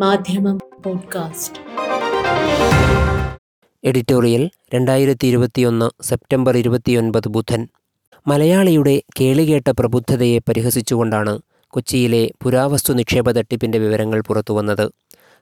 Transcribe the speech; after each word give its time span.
മാധ്യമം 0.00 0.58
podcast. 0.84 1.58
Editorial 3.84 4.50
രണ്ടായിരത്തി 4.74 5.26
ഇരുപത്തിയൊന്ന് 5.26 6.02
സെപ്റ്റംബർ 6.02 6.56
ഇരുപത്തിയൊൻപത് 6.56 7.28
ബുധൻ. 7.28 7.68
മലയാളിയുടെ 8.26 9.02
കേളികേട്ട 9.20 9.70
പ്രബുദ്ധതയെ 9.70 10.38
പരിഹസിച്ചുകൊണ്ടാണ് 10.38 11.40
കൊച്ചിയിലെ 11.68 12.30
പുരാവസ്തു 12.42 12.92
നിക്ഷേപ 12.92 13.30
തട്ടിപ്പിന്റെ 13.30 13.78
വിവരങ്ങൾ 13.78 14.20
പുറത്തുവന്നത്. 14.20 14.90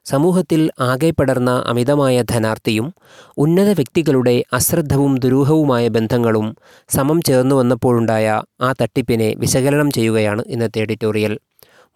സമൂഹത്തിൽ 0.04 0.70
ആകെ 0.80 1.10
പടർന്ന 1.10 1.64
അമിതമായ 1.66 2.22
ധനാർത്ഥിയും 2.22 2.94
ഉന്നത 3.36 3.68
വ്യക്തികളുടെ 3.68 4.44
അശ്രദ്ധവും 4.52 5.18
ദുരൂഹവുമായ 5.18 5.88
ബന്ധങ്ങളും 5.88 6.56
സമം 6.88 7.22
ചേർന്നു 7.22 7.54
വന്നപ്പോഴുണ്ടായ 7.54 8.42
ആ 8.60 8.72
തട്ടിപ്പിനെ 8.72 9.34
വിശകലനം 9.36 9.90
ചെയ്യുകയാണ് 9.90 10.42
ഇന്നത്തെ 10.46 10.78
എഡിറ്റോറിയൽ. 10.78 11.38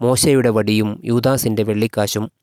മോശയുടെ 0.00 0.48
വടിയും 0.48 1.02
യൂദാസിന്റെ 1.04 1.62
വെള്ളിക്കാശും 1.62 2.37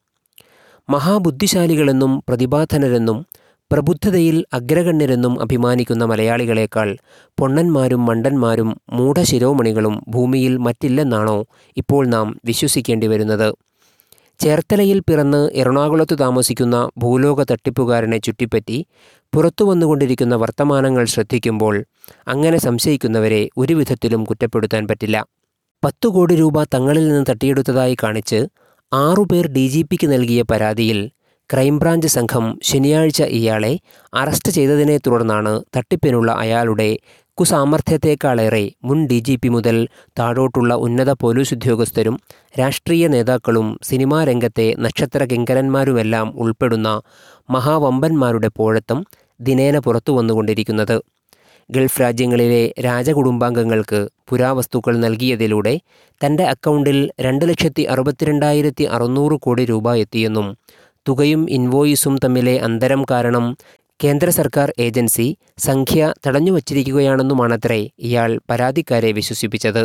മഹാബുദ്ധിശാലികളെന്നും 0.90 2.12
പ്രതിഭാധനരെന്നും 2.30 3.26
പ്രബുദ്ധതയിൽ 3.72 4.46
അഗ്രഗണ്യരെന്നും 4.54 5.42
അഭിമാനിക്കുന്ന 5.42 6.04
മലയാളികളേക്കാൾ 6.06 6.98
പൊണ്ണന്മാരും 7.40 8.06
മണ്ടന്മാരും 8.06 8.70
മൂഢശിരോമണികളും 8.94 9.96
ഭൂമിയിൽ 10.10 10.58
മറ്റില്ലെന്നാണോ 10.58 11.46
ഇപ്പോൾ 11.78 12.08
നാം 12.08 12.40
വിശ്വസിക്കേണ്ടി 12.46 13.08
വരുന്നത്. 13.08 13.56
ചേർത്തലയിൽ 14.40 15.00
പിറന്ന് 15.00 15.52
എറണാകുളത്ത് 15.54 16.20
താമസിക്കുന്ന 16.20 16.90
ഭൂലോക 16.98 17.44
തട്ടിപ്പുകാരനെ 17.52 18.18
ചുറ്റിപ്പറ്റി 18.18 18.86
പുറത്തു 19.34 19.64
വന്നുകൊണ്ടിരിക്കുന്ന 19.64 20.36
വർത്തമാനങ്ങൾ 20.36 21.06
ശ്രദ്ധിക്കുമ്പോൾ 21.06 21.86
അങ്ങനെ 22.28 22.58
സംശയിക്കുന്നവരെ 22.58 23.50
ഒരുവിധത്തിലും 23.58 24.24
കുറ്റപ്പെടുത്താൻ 24.24 24.88
പറ്റില്ല. 24.88 25.26
പത്തു 25.84 26.08
കോടി 26.08 26.36
രൂപ 26.36 26.64
തങ്ങളിൽ 26.64 27.08
നിന്ന് 27.08 27.26
തട്ടിയെടുത്തതായി 27.30 27.96
കാണിച്ച് 28.04 28.40
ആറുപേർ 28.96 29.46
ഡി 29.48 29.64
ജി 29.68 29.80
പിക്ക് 29.82 30.08
നൽകിയ 30.10 30.42
പരാതിയിൽ 30.50 31.00
ക്രൈംബ്രാഞ്ച് 31.50 32.10
സംഘം 32.10 32.46
ശനിയാഴ്ച 32.62 33.22
ഇയാളെ 33.32 33.72
അറസ്റ്റ് 34.14 34.52
ചെയ്തതിനെ 34.52 34.98
തുടർന്നാണ് 34.98 35.54
തട്ടിപ്പിനുള്ള 35.76 36.32
അയാളുടെ 36.36 36.90
കുസാമർഥ്യത്തെക്കാളേറെ 37.38 38.62
മുൻ 38.84 39.00
ഡി 39.08 39.18
ജി 39.20 39.36
പി 39.36 39.50
മുതൽ 39.50 39.78
താഴോട്ടുള്ള 40.18 40.74
ഉന്നത 40.84 41.12
പോലീസ് 41.20 41.54
ഉദ്യോഗസ്ഥരും 41.54 42.16
രാഷ്ട്രീയ 42.60 43.08
നേതാക്കളും 43.08 43.68
സിനിമാ 43.84 44.20
രംഗത്തെ 44.24 44.68
നക്ഷത്ര 44.78 45.24
കിങ്കരന്മാരുമെല്ലാം 45.26 46.30
ഉൾപ്പെടുന്ന 46.38 46.92
മഹാവമ്പന്മാരുടെ 47.50 48.52
പോഴത്തം 48.56 49.02
ദിനേന 49.40 49.78
പുറത്തു 49.80 50.12
വന്നുകൊണ്ടിരിക്കുന്നത് 50.14 50.98
ഗൾഫ് 51.70 52.02
രാജ്യങ്ങളിലെ 52.02 52.74
രാജകുടുംബാംഗങ്ങൾക്ക് 52.80 54.08
പുരാവസ്തുക്കൾ 54.30 54.98
നൽകിയതിലൂടെ 54.98 55.74
തന്റെ 56.22 56.44
അക്കൗണ്ടിൽ 56.44 57.10
രണ്ട് 57.20 57.50
ലക്ഷത്തി 57.50 57.84
അറുപത്തിരണ്ടായിരത്തി 57.84 58.84
അറുന്നൂറ് 58.84 59.38
കോടി 59.40 59.66
രൂപ 59.66 59.96
എത്തിയെന്നും 59.96 60.48
തുകയും 61.08 61.50
ഇൻവോയിസും 61.50 62.16
തമ്മിലെ 62.24 62.60
അന്തരം 62.60 63.06
കാരണം 63.12 63.46
കേന്ദ്ര 64.04 64.30
സർക്കാർ 64.30 64.74
ഏജൻസി 64.80 65.28
സംഖ്യ 65.58 66.14
തടഞ്ഞുവച്ചിരിക്കുകയാണെന്നുമാണത്രേ 66.28 67.90
ഇയാൾ 68.00 68.40
പരാതിക്കാരെ 68.50 69.12
വിശ്വസിപ്പിച്ചത്. 69.12 69.84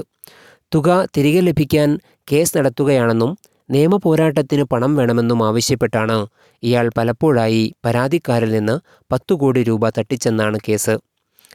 തുക 0.75 1.06
തിരികെ 1.17 1.41
ലഭിക്കാൻ 1.41 1.91
കേസ് 2.33 2.58
നടത്തുകയാണെന്നും 2.58 3.31
നിയമപോരാട്ടത്തിന് 3.69 4.62
പണം 4.62 4.97
വേണമെന്നും 4.97 5.41
ആവശ്യപ്പെട്ടാണ് 5.45 6.17
ഇയാൾ 6.62 6.91
പലപ്പോഴായി 6.98 7.75
പരാതിക്കാരിൽ 7.84 8.51
നിന്ന് 8.51 8.77
പത്തു 9.12 9.34
കോടി 9.34 9.62
രൂപ 9.62 9.89
തട്ടിച്ചെന്നാണ് 9.89 10.58
കേസ്. 10.69 10.95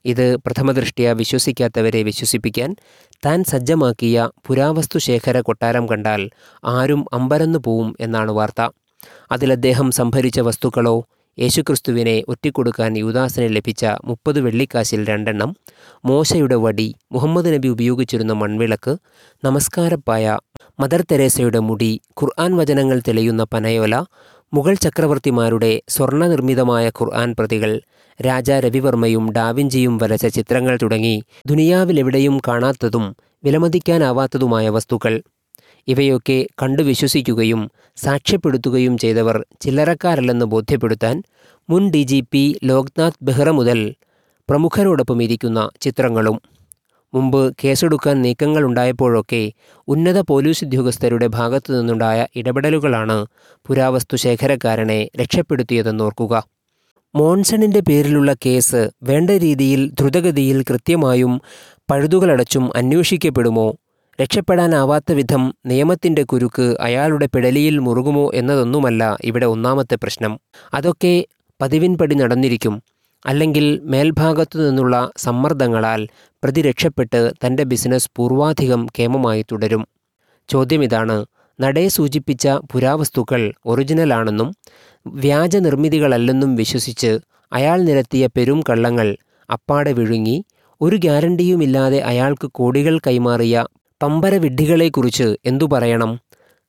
ഇത് 0.06 0.26
പ്രഥമദൃഷ്ടിയ 0.38 1.14
വിശ്വസിക്കാത്തവരെ 1.14 2.02
വിശ്വസിപ്പിക്കാൻ 2.04 2.72
താൻ 3.24 3.40
സജ്ജമാക്കിയ 3.44 4.16
പുരാവസ്തു 4.48 5.00
ശേഖര 5.00 5.40
കൊട്ടാരം 5.40 5.86
കണ്ടാൽ 5.92 6.22
ആരും 6.74 7.02
അമ്പരന്നു 7.14 7.60
പോവും 7.66 7.90
എന്നാണ് 8.00 8.32
വാർത്ത. 8.32 8.62
അതിലദ്ദേഹം 9.32 9.92
സംഭരിച്ച 9.92 10.40
വസ്തുക്കളോ 10.40 10.96
യേശുക്രിസ്തുവിനെ 11.38 12.24
ഒറ്റിക്കൊടുക്കാൻ 12.28 12.92
യുദാസിന് 12.98 13.48
ലഭിച്ച 13.56 13.86
മുപ്പത് 14.06 14.40
വെള്ളിക്കാശിൽ 14.40 15.02
രണ്ടെണ്ണം 15.10 15.50
മോശയുടെ 16.06 16.56
വടി 16.56 16.86
മുഹമ്മദ് 17.12 17.52
നബി 17.54 17.68
ഉപയോഗിച്ചിരുന്ന 17.68 18.34
മൺവിളക്ക് 18.34 18.94
നമസ്കാരപ്പായ 19.44 20.26
മദർ 20.80 21.02
തെരേസയുടെ 21.12 21.60
മുടി 21.60 21.92
ഖുർആൻ 22.22 22.54
വചനങ്ങൾ 22.58 23.00
തെളിയുന്ന 23.08 23.44
പനയോല 23.54 23.96
മുഗൾ 24.54 24.74
ചക്രവർത്തിമാരുടെ 24.76 25.82
സ്വർണനിർമ്മിതമായ 25.90 26.86
ഖുർആൻ 26.90 27.30
പ്രതികൾ 27.40 27.72
രാജാ 28.20 28.60
രവിവർമ്മയും 28.60 29.26
ഡാവിഞ്ചിയും 29.32 29.98
വരച്ച 29.98 30.28
ചിത്രങ്ങൾ 30.28 30.78
തുടങ്ങി 30.82 31.16
ദുനിയാവിലെവിടെയും 31.48 32.40
കാണാത്തതും 32.48 33.06
വിലമതിക്കാനാവാത്തതുമായ 33.44 34.70
വസ്തുക്കൾ. 34.70 35.16
ഇവയൊക്കെ 35.88 36.38
കണ്ടു 36.64 36.84
വിശ്വസിക്കുകയും 36.84 37.62
സാക്ഷ്യപ്പെടുത്തുകയും 37.98 38.98
ചെയ്തവർ 38.98 39.38
ചില്ലറക്കാരല്ലെന്ന് 39.62 40.46
ബോധ്യപ്പെടുത്താൻ 40.46 41.16
മുൻ 41.70 41.84
D 41.92 42.04
G 42.04 42.20
P 42.32 42.44
Loknath 42.64 43.22
Behera 43.22 43.50
മുതൽ 43.50 43.80
പ്രമുഖരോടൊപ്പം 44.50 45.20
ഇരിക്കുന്ന 45.24 45.70
ചിത്രങ്ങളും 45.82 46.38
മുമ്പ് 47.16 47.56
കേസെടുക്കാൻ 47.64 48.22
നീക്കങ്ങളുണ്ടായപ്പോഴൊക്കെ 48.22 49.52
ഉന്നത 49.88 50.20
പോലീസ് 50.20 50.66
ഉദ്യോഗസ്ഥരുടെ 50.66 51.28
ഭാഗത്തു 51.28 51.74
നിന്നുണ്ടായ 51.74 52.28
ഇടപെടലുകളാണ് 52.36 53.26
പുരാവസ്തു 53.68 54.16
ശേഖരക്കാരനെ 54.16 55.10
രക്ഷപ്പെടുത്തിയതെന്നോർക്കുക. 55.22 56.44
മോൺസണിന്റെ 57.16 57.80
പേരിലുള്ള 57.80 58.34
കേസ് 58.46 58.90
വേണ്ട 59.04 59.30
രീതിയിൽ 59.30 59.90
ദ്രുതഗതിയിൽ 59.90 60.64
കൃത്യമായും 60.64 61.42
പഴുതുകളടച്ചും 61.92 62.78
അന്വേഷിക്കപ്പെടുമോ? 62.78 63.76
രക്ഷപ്പെടാനാവാത്ത 64.22 65.12
വിധം 65.12 65.54
നിയമത്തിന്റെ 65.66 66.24
കുരുക്ക് 66.24 66.78
അയാളുടെ 66.80 67.28
പിടലിയിൽ 67.36 67.80
മുറുകുമോ 67.80 68.32
എന്നതൊന്നുമല്ല 68.34 69.18
ഇവിടെ 69.24 69.46
ഒന്നാമത്തെ 69.46 69.96
പ്രശ്നം. 69.96 70.40
അതൊക്കെ 70.74 71.26
പതിവിൻപടി 71.62 72.16
നടന്നിരിക്കും. 72.16 72.76
അല്ലെങ്കിൽ 73.26 73.82
മേൽഭാഗത്തു 73.84 74.58
നിന്നുള്ള 74.58 75.12
സമ്മർദ്ദങ്ങളാൽ 75.18 76.08
പ്രതി 76.44 76.62
രക്ഷപ്പെട്ട് 76.62 77.32
തന്റെ 77.46 77.64
ബിസിനസ് 77.64 78.10
പൂർവാധികം 78.16 78.88
കേമമായി 79.00 79.46
തുടരും. 79.52 79.88
ചോദ്യമിതാണ് 80.50 81.26
നടയെ 81.62 81.88
സൂചിപ്പിച്ച 81.88 82.48
പുരാവസ്തുക്കൾ 82.72 83.54
ഒറിജിനലാണെന്നും 83.66 84.54
വ്യാജ 85.06 85.56
നിർമ്മിതികളല്ലെന്നും 85.56 86.56
വിശ്വസിച്ച് 86.56 87.20
അയാൾ 87.54 87.82
നിരത്തിയ 87.82 88.28
പെരും 88.38 88.64
കള്ളങ്ങൾ 88.70 89.18
അപ്പാടെ 89.50 89.92
വിഴുങ്ങി 89.94 90.38
ഒരു 90.82 90.96
ഗ്യാരണ്ടിയുമില്ലാതെ 90.96 92.00
അയാൾക്ക് 92.02 92.48
കോടികൾ 92.52 93.00
കൈമാറിയ 93.08 93.66
പമ്പരവിഡ്ഢികളെക്കുറിച്ച് 94.02 95.36
എന്തു 95.46 95.66
പറയണം? 95.66 96.12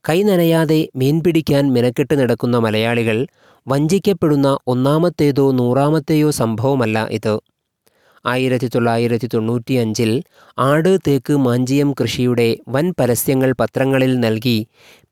കൈ 0.09 0.23
നനയാതെ 0.23 0.89
മീൻ 0.97 1.17
പിടിക്കാൻ 1.25 1.73
മെനക്കെട്ട് 1.75 2.15
നടക്കുന്ന 2.21 2.57
മലയാളികൾ 2.57 3.17
വഞ്ചിക്കപ്പെടുന്ന 3.67 4.49
ഒന്നാമത്തേതോ 4.67 5.51
നൂറാമത്തെയോ 5.51 6.29
സംഭവമല്ല 6.31 6.99
ഇത്. 7.19 7.35
ആയിരത്തി 8.25 8.69
തൊള്ളായിരത്തി 8.75 9.29
തൊണ്ണൂറ്റിയഞ്ചിൽ 9.35 10.11
ആട് 10.59 10.91
തേക്ക് 11.07 11.35
മാഞ്ചിയം 11.37 11.95
കൃഷിയുടെ 12.01 12.47
വൻ 12.69 12.87
പരസ്യങ്ങൾ 13.01 13.51
പത്രങ്ങളിൽ 13.61 14.21
നൽകി 14.21 14.57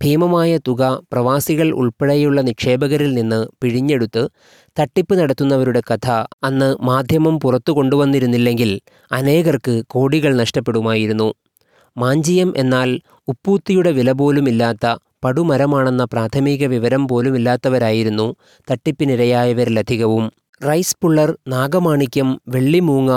ഭീമമായ 0.03 0.59
തുക 0.69 0.83
പ്രവാസികൾ 1.13 1.69
ഉൾപ്പെടെയുള്ള 1.73 2.41
നിക്ഷേപകരിൽ 2.41 3.15
നിന്ന് 3.15 3.47
പിഴിഞ്ഞെടുത്ത് 3.63 4.23
തട്ടിപ്പ് 4.79 5.17
നടത്തുന്നവരുടെ 5.19 5.83
കഥ 5.91 6.09
അന്ന് 6.45 6.77
മാധ്യമം 6.83 7.41
പുറത്തു 7.41 7.73
കൊണ്ടുവന്നിരുന്നില്ലെങ്കിൽ 7.73 8.73
അനേകർക്ക് 9.13 9.83
കോടികൾ 9.87 10.35
നഷ്ടപ്പെടുമായിരുന്നു. 10.37 11.29
മാഞ്ചിയം 11.97 12.55
എന്നാൽ 12.57 13.01
ഉപ്പൂത്തിയുടെ 13.29 13.91
വില 13.93 14.13
പോലുമില്ലാത്ത 14.13 14.87
പടുമരമാണെന്ന 15.25 16.05
പ്രാഥമിക 16.05 16.65
വിവരം 16.65 17.09
പോലുമില്ലാത്തവരായിരുന്നു 17.09 18.27
തട്ടിപ്പിനിരയായവരിലധികവും 18.71 20.25
റൈസ് 20.67 20.97
പുള്ളർ 21.01 21.39
നാഗമാണിക്യം 21.49 22.41
വെള്ളിമൂങ്ങ 22.49 23.13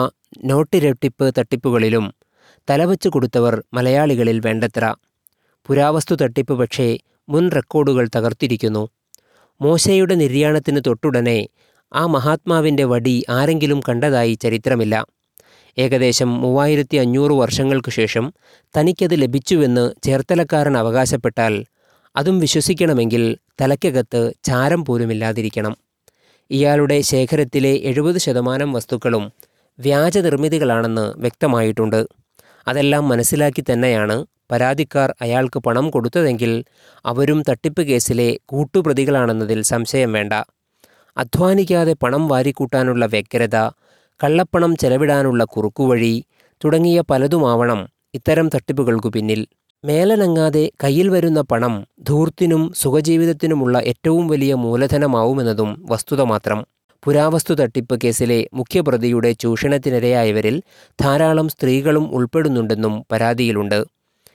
നോട്ടിരട്ടിപ്പ് 0.45 1.33
തട്ടിപ്പുകളിലും 1.39 2.05
തലവച്ചു 2.69 3.09
കൊടുത്തവർ 3.09 3.63
മലയാളികളിൽ 3.73 4.39
വേണ്ടത്ര. 4.39 4.93
പുരാവസ്തു 5.69 6.15
തട്ടിപ്പ് 6.15 6.53
പക്ഷേ 6.53 6.87
മുൻ 7.29 7.51
റെക്കോർഡുകൾ 7.51 8.07
തകർത്തിരിക്കുന്നു. 8.15 8.87
മോശയുടെ 9.61 10.15
നിര്യാണത്തിന് 10.15 10.81
തൊട്ടുടനെ 10.87 11.39
ആ 11.93 12.05
മഹാത്മാവിന്റെ 12.05 12.83
വടി 12.83 13.23
ആരെങ്കിലും 13.29 13.79
കണ്ടതായി 13.89 14.33
ചരിത്രമില്ല. 14.33 14.95
ഏകദേശം 15.77 16.41
മൂവായിരത്തി 16.41 16.97
അഞ്ഞൂറ് 16.97 17.31
വർഷങ്ങൾക്കു 17.31 17.89
ശേഷം 17.89 18.33
തനിക്കത് 18.77 19.21
ലഭിച്ചുവെന്ന് 19.21 19.93
ചേർത്തലക്കാരൻ 20.03 20.77
അവകാശപ്പെട്ടാൽ 20.77 21.65
അതും 22.15 22.39
വിശ്വസിക്കണമെങ്കിൽ 22.39 23.37
തലയ്ക്കകത്ത് 23.61 24.33
ചാരം 24.43 24.85
പോലുമില്ലാതിരിക്കണം. 24.85 25.77
ഇയാളുടെ 26.51 27.01
ശേഖരത്തിലെ 27.01 27.73
എഴുപത് 27.73 28.17
ശതമാനം 28.17 28.73
വസ്തുക്കളും 28.73 29.31
വ്യാജ 29.79 30.17
നിർമ്മിതികളാണെന്ന് 30.17 31.13
വ്യക്തമായിട്ടുണ്ട്. 31.19 32.07
അതെല്ലാം 32.67 33.09
മനസ്സിലാക്കി 33.09 33.61
തന്നെയാണ് 33.61 34.25
പരാതിക്കാർ 34.51 35.15
അയാൾക്ക് 35.21 35.59
പണം 35.59 35.89
കൊടുത്തതെങ്കിൽ 35.89 36.63
അവരും 37.05 37.43
തട്ടിപ്പ് 37.49 37.81
കേസിലെ 37.81 38.39
കൂട്ടുപ്രതികളാണെന്നതിൽ 38.45 39.61
സംശയം 39.61 40.13
വേണ്ട. 40.13 40.33
അധ്വാനിക്കാതെ 41.17 41.93
പണം 41.93 42.27
വാരിക്കൂട്ടാനുള്ള 42.27 43.05
വ്യഗ്രത 43.05 43.57
കള്ളപ്പണം 44.23 44.75
ചെലവിടാനുള്ള 44.75 45.43
കുറുക്കുവഴി 45.43 46.23
തുടങ്ങിയ 46.63 47.03
പലതുമാവണം 47.09 47.89
ഇത്തരം 48.13 48.49
തട്ടിപ്പുകൾക്കു 48.55 49.09
പിന്നിൽ. 49.09 49.47
മേലനങ്ങാതെ 49.85 50.71
കയ്യിൽ 50.83 51.09
വരുന്ന 51.09 51.41
പണം 51.41 51.87
ധൂർത്തിനും 51.99 52.73
സുഖജീവിതത്തിനുമുള്ള 52.75 53.77
ഏറ്റവും 53.79 54.27
വലിയ 54.27 54.53
മൂലധനമാവുമെന്നതും 54.53 55.85
വസ്തുത 55.89 56.21
മാത്രം. 56.21 56.65
പുരാവസ്തു 57.03 57.53
തട്ടിപ്പ് 57.53 57.99
കേസിലെ 58.03 58.49
മുഖ്യപ്രതിയുടെ 58.53 59.31
ചൂഷണത്തിനിരയായവരിൽ 59.31 60.63
ധാരാളം 61.01 61.49
സ്ത്രീകളും 61.49 62.11
ഉൾപ്പെടുന്നുണ്ടെന്നും 62.13 63.05
പരാതിയിലുണ്ട്. 63.11 63.85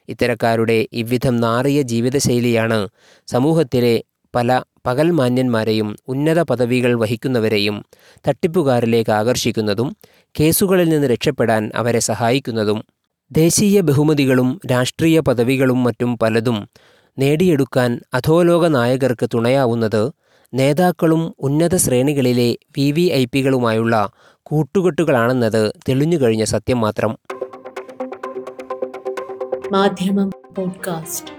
ഇത്തരക്കാരുടെ 0.09 0.87
ഇവിധം 0.93 1.37
നാറിയ 1.37 1.83
ജീവിതശൈലിയാണ് 1.83 2.89
സമൂഹത്തിലെ 3.27 4.05
പല 4.35 4.63
പകൽമാന്യന്മാരെയും 4.87 5.97
ഉന്നത 6.09 6.43
പദവികൾ 6.43 6.95
വഹിക്കുന്നവരെയും 6.95 7.85
തട്ടിപ്പുകാരിലേക്ക് 8.29 9.11
ആകർഷിക്കുന്നതും 9.11 9.97
കേസുകളിൽ 10.41 10.89
നിന്ന് 10.89 11.09
രക്ഷപ്പെടാൻ 11.09 11.71
അവരെ 11.75 11.99
സഹായിക്കുന്നതും 11.99 12.85
ദേശീയ 13.33 13.81
ബഹുമതികളും 13.81 14.61
രാഷ്ട്രീയ 14.71 15.21
പദവികളും 15.21 15.85
മറ്റും 15.85 16.19
പലതും 16.19 16.69
നേടിയെടുക്കാൻ 17.19 18.01
അധോലോക 18.15 18.67
നായകർക്ക് 18.67 19.29
തുണയാവുന്നത് 19.35 20.13
നേതാക്കളും 20.55 21.35
ഉന്നത 21.39 21.77
ശ്രേണികളിലെ 21.77 22.57
വി 22.79 22.93
വി 22.93 23.01
ഐ 23.01 23.25
പികളുമായുള്ള 23.25 24.11
കൂട്ടുകെട്ടുകളാണെന്നത് 24.43 25.73
തെളിഞ്ഞുകഴിഞ്ഞ 25.89 26.45
സത്യം 26.45 26.81
മാത്രം. 26.81 27.19
മാധ്യമം 29.73 30.31
പോഡ്കാസ്റ്റ്. 30.57 31.31